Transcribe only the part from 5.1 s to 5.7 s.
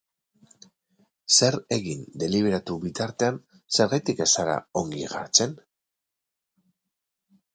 jartzen?